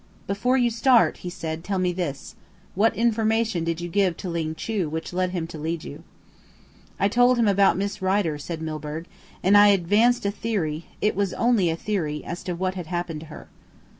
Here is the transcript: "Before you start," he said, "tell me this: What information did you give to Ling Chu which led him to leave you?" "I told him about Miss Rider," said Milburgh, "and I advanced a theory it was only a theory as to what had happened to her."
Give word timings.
"Before 0.25 0.57
you 0.57 0.71
start," 0.71 1.17
he 1.17 1.29
said, 1.29 1.63
"tell 1.63 1.77
me 1.77 1.93
this: 1.93 2.33
What 2.73 2.95
information 2.95 3.63
did 3.63 3.79
you 3.79 3.87
give 3.87 4.17
to 4.17 4.29
Ling 4.31 4.55
Chu 4.55 4.89
which 4.89 5.13
led 5.13 5.29
him 5.29 5.45
to 5.49 5.59
leave 5.59 5.83
you?" 5.83 6.03
"I 6.99 7.07
told 7.07 7.37
him 7.37 7.47
about 7.47 7.77
Miss 7.77 8.01
Rider," 8.01 8.39
said 8.39 8.63
Milburgh, 8.63 9.05
"and 9.43 9.55
I 9.55 9.67
advanced 9.67 10.25
a 10.25 10.31
theory 10.31 10.85
it 11.01 11.15
was 11.15 11.35
only 11.35 11.69
a 11.69 11.75
theory 11.75 12.23
as 12.25 12.41
to 12.45 12.55
what 12.55 12.73
had 12.73 12.87
happened 12.87 13.19
to 13.19 13.25
her." 13.27 13.47